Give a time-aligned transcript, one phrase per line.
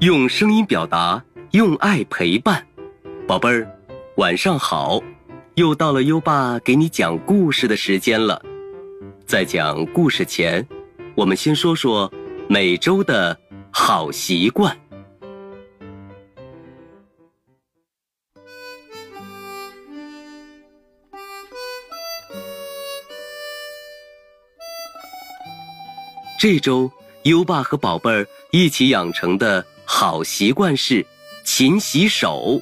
[0.00, 2.64] 用声音表达，用爱陪伴。
[3.26, 3.68] 宝贝儿，
[4.14, 5.02] 晚上好！
[5.56, 8.40] 又到了优爸给你讲故事的时间了。
[9.26, 10.64] 在讲故事前，
[11.16, 12.12] 我们先说说
[12.48, 13.36] 每周的
[13.72, 14.78] 好习惯。
[26.38, 26.88] 这周，
[27.24, 31.04] 优爸和宝贝儿一起养成的好习惯是
[31.44, 32.60] 勤洗手。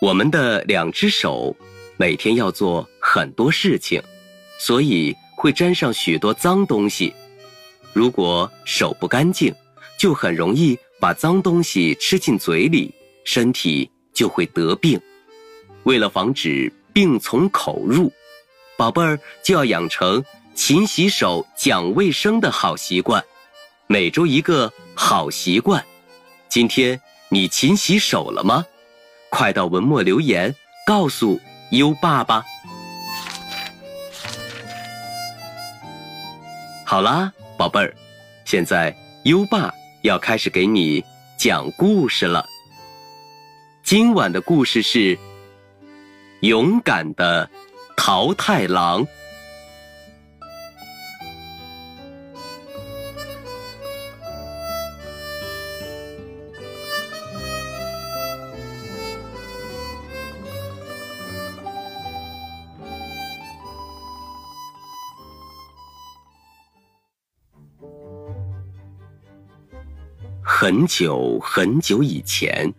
[0.00, 1.54] 我们的两只手
[1.96, 4.00] 每天要做很多事情，
[4.56, 7.12] 所以会沾上许多脏东西。
[7.92, 9.52] 如果手不干净，
[9.98, 14.98] 就很容易把脏东西吃进嘴里，身体就会得病。
[15.82, 18.12] 为了防止病从口入，
[18.76, 20.24] 宝贝儿就要养成。
[20.54, 23.22] 勤洗手、讲卫生的好习惯，
[23.88, 25.84] 每周一个好习惯。
[26.54, 28.64] 今天你勤洗手了吗？
[29.28, 30.54] 快到文末留言
[30.86, 31.40] 告诉
[31.72, 32.44] 优爸吧。
[36.86, 37.92] 好啦，宝贝儿，
[38.44, 41.04] 现在优爸要开始给你
[41.36, 42.46] 讲故事了。
[43.82, 45.18] 今晚的故事是
[46.42, 47.50] 勇敢的
[47.96, 49.04] 桃太郎。
[70.64, 72.72] 很久很久以前，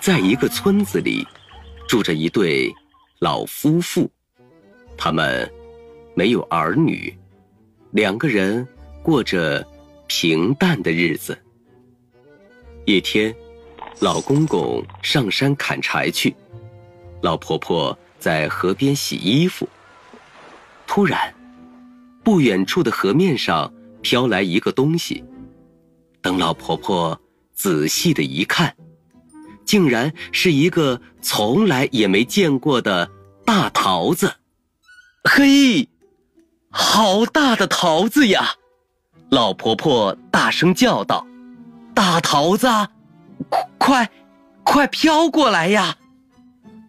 [0.00, 1.26] 在一个村子里，
[1.88, 2.72] 住着一对
[3.18, 4.08] 老夫妇。
[4.96, 5.52] 他们
[6.14, 7.12] 没有儿女，
[7.90, 8.64] 两个人
[9.02, 9.66] 过着
[10.06, 11.36] 平淡的日子。
[12.84, 13.34] 一天，
[13.98, 16.32] 老公公上山砍柴去，
[17.22, 19.68] 老婆婆在河边洗衣服。
[20.86, 21.34] 突然，
[22.22, 25.24] 不远处的河面上飘来一个东西。
[26.22, 27.20] 等老婆婆
[27.54, 28.74] 仔细的一看，
[29.64, 33.10] 竟然是一个从来也没见过的
[33.44, 34.34] 大桃子。
[35.24, 35.88] 嘿，
[36.70, 38.54] 好大的桃子呀！
[39.30, 41.26] 老婆婆大声叫道
[41.94, 42.66] ：“大桃子，
[43.78, 44.10] 快，
[44.64, 45.96] 快飘过来呀！”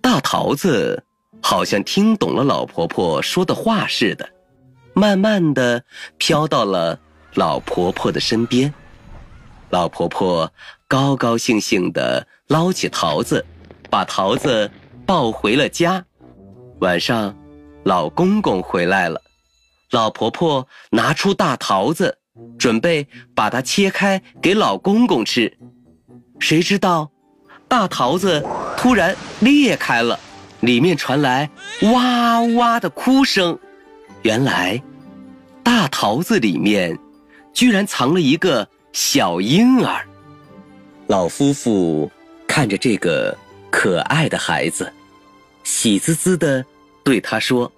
[0.00, 1.04] 大桃子
[1.42, 4.28] 好像听懂了老婆婆说的话似的，
[4.94, 5.84] 慢慢的
[6.16, 6.98] 飘到了
[7.34, 8.72] 老婆婆的身边。
[9.70, 10.52] 老婆婆
[10.88, 13.44] 高高兴兴地捞起桃子，
[13.88, 14.68] 把桃子
[15.06, 16.04] 抱回了家。
[16.80, 17.36] 晚上，
[17.84, 19.22] 老公公回来了，
[19.92, 22.18] 老婆婆拿出大桃子，
[22.58, 25.56] 准备把它切开给老公公吃。
[26.40, 27.12] 谁知道，
[27.68, 28.44] 大桃子
[28.76, 30.18] 突然裂开了，
[30.60, 31.48] 里面传来
[31.92, 33.56] 哇哇的哭声。
[34.22, 34.82] 原来，
[35.62, 36.98] 大桃子里面
[37.52, 38.68] 居然藏了一个。
[38.92, 40.04] 小婴儿，
[41.06, 42.10] 老夫妇
[42.48, 43.36] 看着这个
[43.70, 44.92] 可爱的孩子，
[45.62, 46.64] 喜滋滋的
[47.04, 47.70] 对他说：“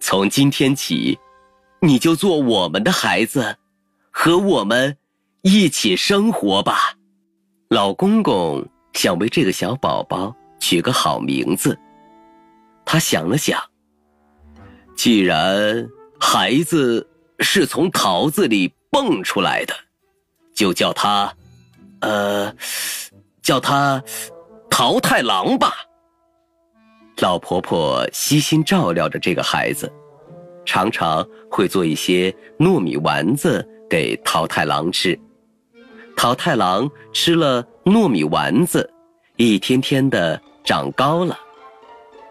[0.00, 1.16] 从今天起，
[1.80, 3.56] 你就做我们的孩子，
[4.10, 4.96] 和我们
[5.42, 6.96] 一起生活吧。”
[7.70, 11.78] 老公公想为这个小宝宝取个好名字，
[12.84, 13.62] 他想了想，
[14.96, 17.08] 既然孩子
[17.38, 18.72] 是从桃子里。
[18.96, 19.74] 蹦出来的，
[20.54, 21.30] 就叫他，
[22.00, 22.50] 呃，
[23.42, 24.02] 叫他
[24.70, 25.74] 桃太郎吧。
[27.18, 29.92] 老婆婆悉心照料着这个孩子，
[30.64, 35.18] 常常会做一些糯米丸子给桃太郎吃。
[36.16, 38.90] 桃太郎吃了糯米丸子，
[39.36, 41.38] 一天天的长高了。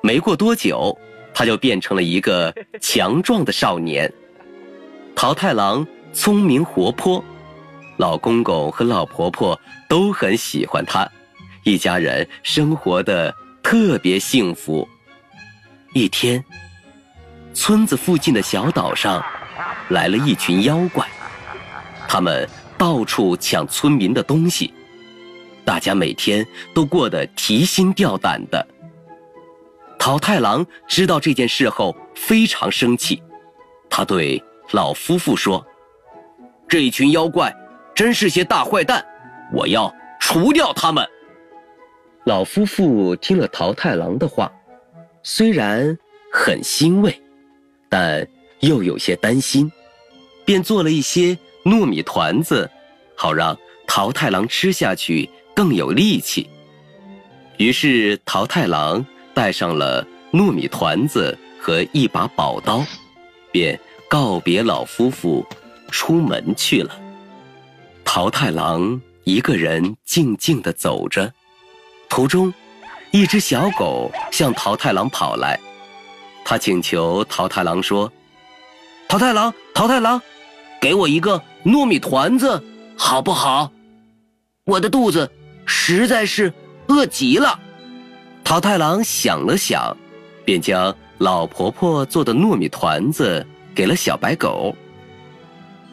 [0.00, 0.96] 没过多久，
[1.34, 4.08] 他就变成了一个强壮的少年。
[5.16, 5.84] 桃太郎。
[6.12, 7.24] 聪明活泼，
[7.96, 11.10] 老公公和老婆婆都很喜欢他，
[11.62, 14.86] 一家人生活的特别幸福。
[15.94, 16.44] 一天，
[17.54, 19.24] 村子附近的小岛上
[19.88, 21.08] 来了一群妖怪，
[22.06, 24.72] 他们到处抢村民的东西，
[25.64, 28.66] 大家每天都过得提心吊胆的。
[29.98, 33.22] 桃太郎知道这件事后非常生气，
[33.88, 34.42] 他对
[34.72, 35.66] 老夫妇说。
[36.72, 37.54] 这一群妖怪
[37.94, 39.04] 真是些大坏蛋，
[39.52, 41.06] 我要除掉他们。
[42.24, 44.50] 老夫妇听了桃太郎的话，
[45.22, 45.98] 虽然
[46.32, 47.14] 很欣慰，
[47.90, 48.26] 但
[48.60, 49.70] 又有些担心，
[50.46, 52.70] 便做了一些糯米团子，
[53.14, 53.54] 好让
[53.86, 56.48] 桃太郎吃下去更有力气。
[57.58, 59.04] 于是桃太郎
[59.34, 60.02] 带上了
[60.32, 62.82] 糯米团子和一把宝刀，
[63.50, 63.78] 便
[64.08, 65.46] 告别老夫妇，
[65.92, 66.90] 出门去了。
[68.04, 71.32] 桃太郎一个人静静地走着，
[72.08, 72.52] 途中，
[73.12, 75.60] 一只小狗向桃太郎跑来，
[76.44, 78.10] 他请求桃太郎说
[79.06, 80.20] ：“桃太郎，桃太郎，
[80.80, 82.60] 给我一个糯米团子，
[82.96, 83.70] 好不好？
[84.64, 85.30] 我的肚子
[85.64, 86.52] 实在是……”
[86.88, 87.58] 饿极了，
[88.44, 89.96] 桃太郎想了想，
[90.44, 94.76] 便将老婆婆做的糯米团子给了小白狗。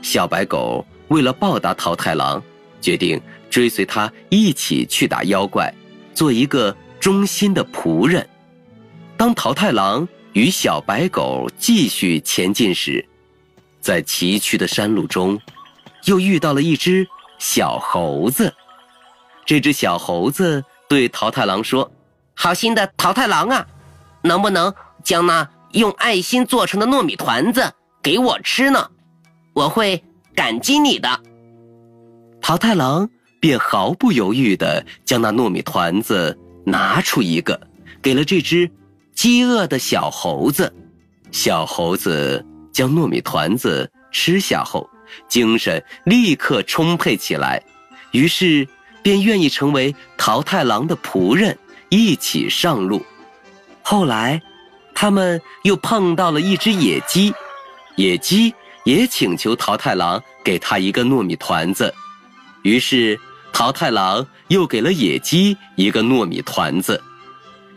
[0.02, 2.42] 小白狗为了报答桃太郎，
[2.82, 5.74] 决定追随他一起去打妖怪，
[6.14, 8.28] 做一个忠心的仆人。
[9.18, 13.06] 当桃太郎与小白狗继续前进时，
[13.82, 15.40] 在崎岖的山路中，
[16.06, 17.08] 又遇到了一只
[17.38, 18.54] 小猴子。
[19.46, 20.64] 这只小猴子。
[20.88, 21.92] 对桃太郎说
[22.34, 23.64] ：“好心的桃太郎啊，
[24.24, 24.74] 能不能
[25.04, 28.90] 将那用爱心做成的糯米团子给我吃呢？
[29.60, 30.02] 我会
[30.34, 31.20] 感激你的。”
[32.42, 33.10] 桃太郎
[33.40, 37.60] 便毫不犹豫地将那糯米团子拿出一个，
[38.02, 38.72] 给了这只
[39.14, 40.74] 饥饿的小猴子。
[41.32, 44.90] 小猴子将糯米团子吃下后，
[45.28, 47.62] 精神立刻充沛起来，
[48.12, 48.68] 于是。
[49.02, 51.58] 便愿意成为桃太郎的仆人，
[51.88, 53.02] 一起上路。
[53.82, 54.42] 后来，
[54.94, 57.34] 他们又碰到了一只野鸡，
[57.96, 58.54] 野鸡
[58.84, 61.94] 也请求桃太郎给他一个糯米团子。
[62.64, 63.20] 于是，
[63.52, 67.02] 桃太郎又给了野鸡一个糯米团子。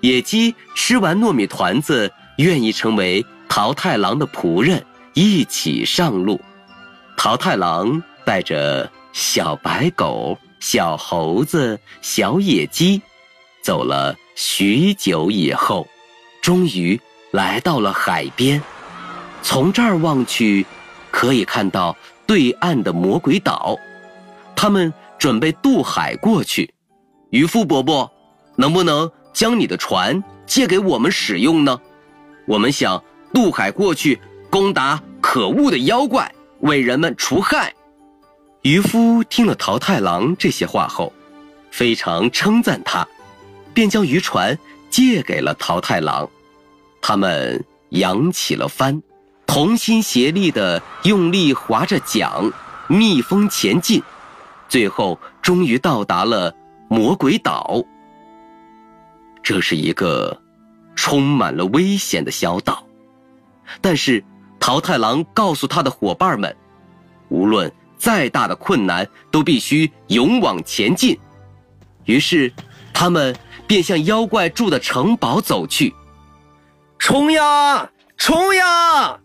[0.00, 4.84] 野鸡吃完糯米团子，愿意成为桃太郎的仆人，
[5.14, 6.40] 一起上路。
[7.16, 10.38] 桃太郎带着小白狗。
[10.60, 13.02] 小猴子、小野鸡，
[13.64, 15.88] 走了许久以后，
[16.40, 17.00] 终于
[17.32, 18.62] 来到了海边。
[19.42, 20.64] 从这儿望去，
[21.12, 23.78] 可以看到对岸的魔鬼岛。
[24.56, 26.74] 他们准备渡海过去。
[27.30, 28.10] 渔夫伯伯，
[28.56, 31.80] 能不能将你的船借给我们使用呢？
[32.46, 34.20] 我们想渡海过去，
[34.50, 36.30] 攻打可恶的妖怪，
[36.60, 37.72] 为人们除害。
[38.62, 41.12] 渔夫听了桃太郎这些话后，
[41.70, 43.06] 非常称赞他，
[43.72, 44.58] 便将渔船
[44.90, 46.28] 借给了桃太郎。
[47.00, 49.02] 他们扬起了帆，
[49.46, 52.52] 同心协力地用力划着桨，
[52.88, 54.02] 逆风前进，
[54.68, 56.54] 最后终于到达了
[56.88, 57.82] 魔鬼岛。
[59.42, 60.40] 这是一个
[60.94, 62.84] 充满了危险的小岛，
[63.80, 64.24] 但是
[64.60, 66.56] 桃太郎告诉他的伙伴们，
[67.28, 67.72] 无论。
[67.98, 71.16] 再大的困难都必须勇往前进，
[72.04, 72.52] 于是，
[72.92, 73.36] 他们
[73.68, 75.94] 便向妖怪住的城堡走去。
[76.98, 79.20] 冲呀，冲呀！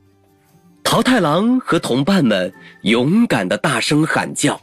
[0.89, 2.51] 桃太郎和同伴们
[2.83, 4.57] 勇敢的大声喊叫，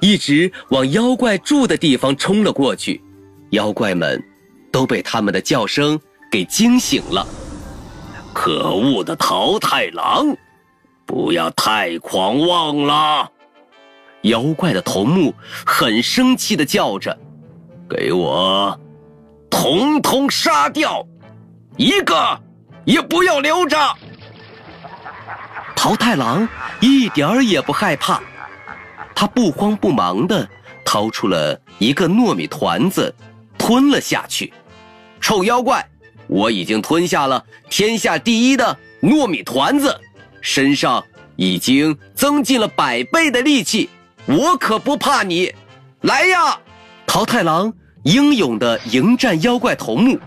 [0.00, 3.04] 一直往妖怪住的地方冲了过去。
[3.50, 4.18] 妖怪们
[4.72, 6.00] 都被他们的叫声
[6.32, 7.26] 给惊醒了。
[8.32, 10.34] 可恶的桃太郎，
[11.04, 13.30] 不要太狂妄了！
[14.22, 15.34] 妖怪的头目
[15.66, 17.14] 很生气的叫着
[17.86, 18.80] ：“给我，
[19.50, 21.06] 统统杀掉，
[21.76, 22.40] 一个
[22.86, 23.76] 也不要留着！”
[25.76, 26.48] 桃太郎
[26.80, 28.20] 一点儿也不害怕，
[29.14, 30.48] 他不慌不忙的
[30.84, 33.14] 掏出了一个糯米团子，
[33.56, 34.52] 吞了下去。
[35.20, 35.86] 臭妖怪，
[36.26, 40.00] 我已经吞下了天下第一的糯米团子，
[40.40, 41.04] 身上
[41.36, 43.88] 已经增进了百倍的力气。
[44.24, 45.54] 我可不怕你，
[46.00, 46.58] 来呀！
[47.06, 50.18] 桃太郎英勇地迎战妖怪头目，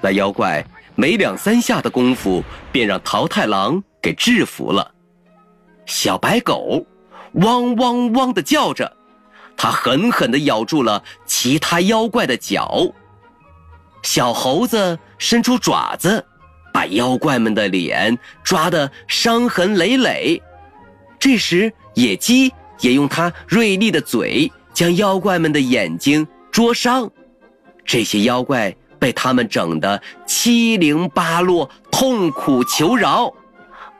[0.00, 0.64] 那妖怪
[0.96, 4.92] 没两三下的功夫，便让桃太郎给制服了。
[5.84, 6.86] 小白狗
[7.32, 8.96] 汪汪汪的叫着，
[9.56, 12.86] 它狠狠的咬住了其他妖怪的脚。
[14.04, 16.24] 小猴子伸出爪子，
[16.72, 20.40] 把妖怪们的脸抓得伤痕累累。
[21.18, 22.52] 这时，野鸡。
[22.80, 27.10] 也用它锐利的嘴将妖怪们的眼睛灼伤，
[27.86, 33.32] 这些妖怪被他们整得七零八落，痛苦求饶。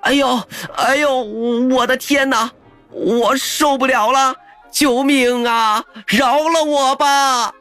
[0.06, 0.40] 哎呦，
[0.76, 2.48] 哎呦，我的天哪，
[2.92, 4.36] 我受不了了！
[4.70, 7.52] 救命啊，饶了我吧！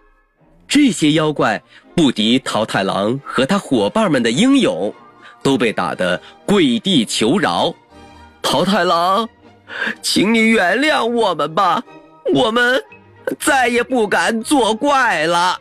[0.67, 1.59] 这些妖怪
[1.95, 4.93] 不敌桃太郎和他伙伴们的英勇，
[5.41, 7.73] 都被打得跪地求饶。
[8.43, 9.27] 桃太郎。
[10.03, 11.81] 请你原谅我们吧，
[12.31, 12.79] 我们
[13.39, 15.59] 再也不敢作怪了。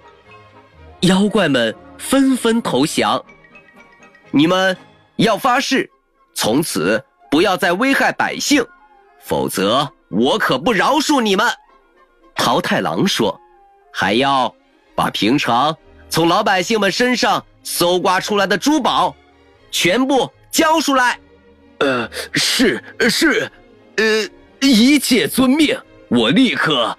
[1.01, 3.25] 妖怪们纷纷投降。
[4.31, 4.77] 你们
[5.17, 5.91] 要发誓，
[6.35, 8.65] 从此不要再危害百姓，
[9.25, 11.47] 否则我可不饶恕你们。
[12.35, 13.41] 桃太郎说
[13.93, 14.55] ：“还要
[14.95, 15.77] 把平常
[16.11, 19.15] 从老百姓们身上搜刮出来的珠宝，
[19.71, 21.19] 全部交出来。”
[21.79, 23.51] 呃，是是，
[23.97, 24.29] 呃，
[24.61, 25.77] 一切遵命，
[26.09, 26.97] 我立刻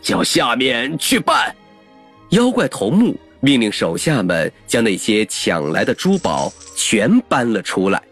[0.00, 1.54] 叫下面去办。
[2.30, 8.02] 妖怪头目命令手下们将那些抢来的珠宝全搬了出来。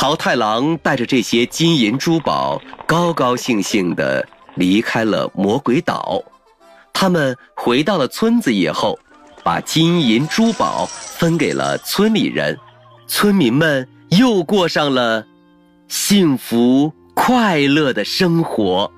[0.00, 4.24] 桃太郎带着这些金银珠宝，高高兴兴地
[4.54, 6.22] 离开了魔鬼岛。
[6.92, 8.96] 他们回到了村子以后，
[9.42, 12.56] 把金银珠宝分给了村里人，
[13.08, 13.88] 村民们。
[14.10, 15.26] 又过上了
[15.88, 18.90] 幸福快乐的生活。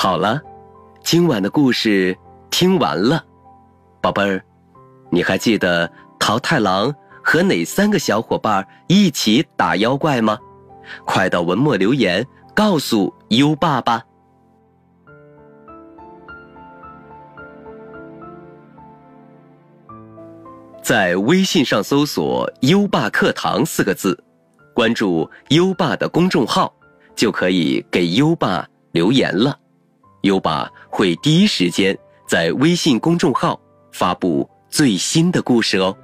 [0.00, 0.40] 好了。
[1.02, 2.16] 今晚的故事
[2.50, 3.20] 听完了，
[4.00, 4.40] 宝贝儿，
[5.10, 5.90] 你还记得
[6.20, 10.38] 桃太郎和哪三个小伙伴一起打妖怪吗？
[11.04, 12.24] 快到文末留言
[12.54, 14.00] 告诉优爸吧。
[20.80, 24.16] 在微信上搜索“优爸课堂”四个字，
[24.72, 26.72] 关注优爸的公众号，
[27.16, 29.58] 就可以给优爸留言了。
[30.22, 31.96] 优爸会第一时间
[32.26, 33.58] 在微信公众号
[33.92, 35.96] 发布最新的故事哦。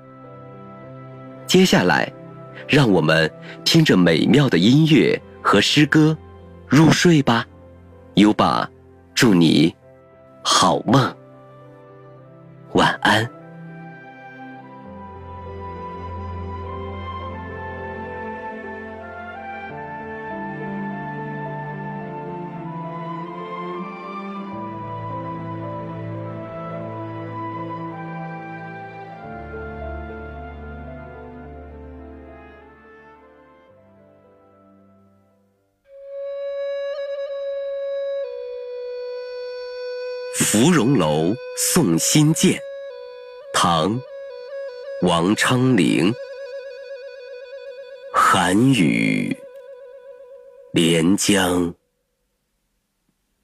[1.47, 2.11] 接下来，
[2.69, 3.31] 让我们
[3.65, 6.17] 听着美妙的音乐和诗歌
[6.67, 7.45] 入睡吧。
[8.15, 8.69] 优爸，
[9.15, 9.75] 祝你
[10.43, 11.15] 好梦，
[12.73, 13.29] 晚安。
[40.55, 42.61] 芙蓉楼送辛渐，
[43.53, 43.93] 唐·
[45.03, 46.15] 王昌龄。
[48.13, 49.37] 寒雨
[50.73, 51.75] 连江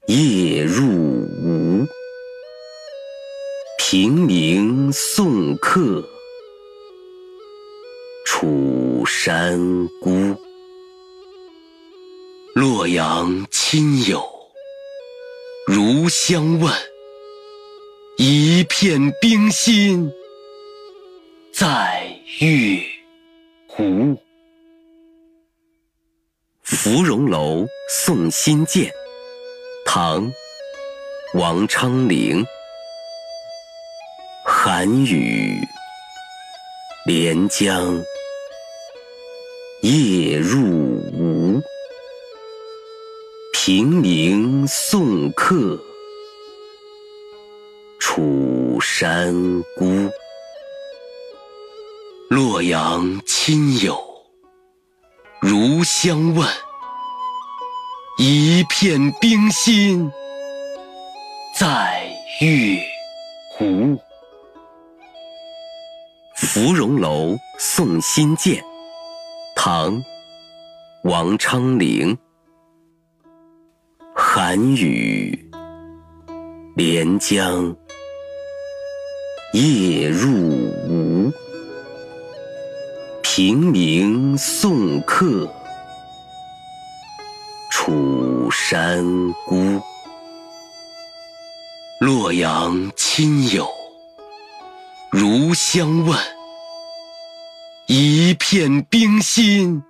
[0.07, 1.85] 夜入吴，
[3.77, 6.01] 平明送客
[8.25, 9.59] 楚山
[10.01, 10.33] 孤。
[12.55, 14.25] 洛阳亲友。
[15.67, 16.73] 如相问，
[18.17, 20.11] 一片冰心
[21.53, 22.07] 在
[22.39, 22.83] 玉
[23.67, 24.15] 壶。
[26.61, 28.91] 芙蓉楼送辛渐，
[29.85, 30.25] 唐·
[31.33, 32.45] 王昌龄。
[34.45, 35.57] 寒雨
[37.05, 38.03] 连江
[39.81, 40.59] 夜入
[41.13, 41.61] 吴。
[43.53, 45.79] 平明送客
[48.13, 49.33] 楚山
[49.77, 50.11] 孤。
[52.29, 53.97] 洛阳亲友
[55.39, 56.45] 如相问，
[58.17, 60.11] 一片冰心
[61.57, 62.05] 在
[62.41, 62.81] 玉
[63.53, 63.97] 壶。
[66.35, 68.61] 芙蓉楼送辛渐，
[69.55, 69.95] 唐·
[71.05, 72.17] 王昌龄。
[74.13, 75.49] 寒雨
[76.75, 77.73] 连江
[79.53, 80.31] 夜入
[80.87, 81.29] 吴，
[83.21, 85.45] 平明送客
[87.69, 89.03] 楚山
[89.45, 89.81] 孤。
[91.99, 93.69] 洛阳亲友
[95.11, 96.17] 如相问，
[97.87, 99.83] 一片冰心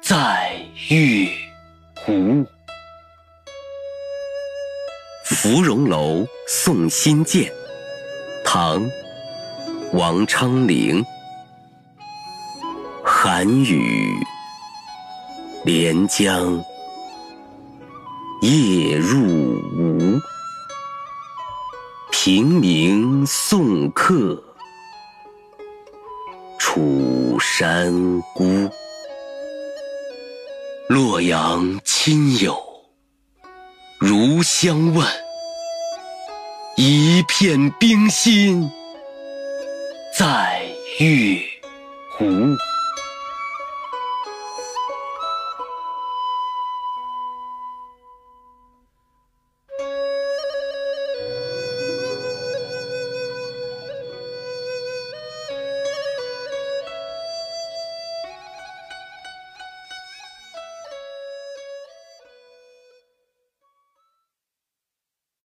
[0.00, 0.56] 在
[0.88, 1.28] 玉
[1.96, 2.46] 壶。
[5.24, 7.52] 芙蓉楼送辛渐，
[8.52, 8.84] 唐·
[9.92, 11.06] 王昌龄。
[13.04, 14.12] 寒雨
[15.64, 16.60] 连江
[18.42, 20.18] 夜入吴，
[22.10, 24.42] 平明送客
[26.58, 28.68] 楚山孤。
[30.88, 32.60] 洛阳亲友，
[34.00, 35.19] 如相问。
[36.82, 38.66] 一片冰心
[40.18, 40.62] 在
[40.98, 41.38] 玉
[42.16, 42.24] 壶。